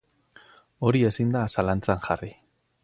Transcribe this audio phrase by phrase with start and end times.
[0.89, 2.33] Hori ezin da zalantzan jarri.